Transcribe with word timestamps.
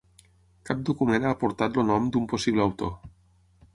Cap 0.69 0.79
document 0.87 1.27
ha 1.27 1.33
aportat 1.37 1.79
el 1.83 1.87
nom 1.93 2.09
d'un 2.17 2.29
possible 2.33 2.65
autor. 2.67 2.95